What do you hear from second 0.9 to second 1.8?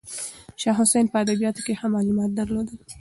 په ادبیاتو کې